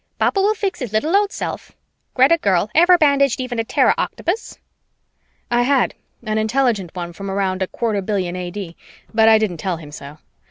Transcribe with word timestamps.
Papa 0.17 0.41
will 0.41 0.55
fix 0.55 0.79
his 0.79 0.93
little 0.93 1.15
old 1.15 1.31
self. 1.31 1.73
Greta 2.15 2.39
girl, 2.39 2.71
ever 2.73 2.97
bandaged 2.97 3.39
even 3.39 3.59
a 3.59 3.63
Terra 3.63 3.93
octopus?" 3.99 4.57
I 5.51 5.61
had, 5.61 5.93
an 6.23 6.39
intelligent 6.39 6.95
one 6.95 7.13
from 7.13 7.29
around 7.29 7.61
a 7.61 7.67
quarter 7.67 8.01
billion 8.01 8.35
A.D., 8.35 8.75
but 9.13 9.29
I 9.29 9.37
didn't 9.37 9.57
tell 9.57 9.77
him 9.77 9.91
so. 9.91 10.17